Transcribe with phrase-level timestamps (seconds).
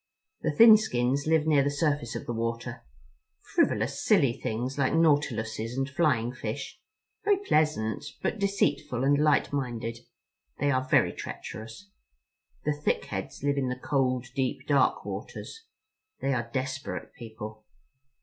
[0.41, 2.81] The Thin Skins live near the surface of the water,
[3.53, 6.79] frivolous, silly things like nautiluses and flying fish,
[7.23, 9.99] very pleasant, but deceitful and light minded.
[10.57, 11.91] They are very treacherous.
[12.65, 15.65] The Thick Heads live in the cold deep dark waters.
[16.19, 17.65] They are desperate people."